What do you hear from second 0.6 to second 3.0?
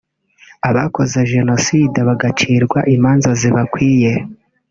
abakoze jenoside bagacirwa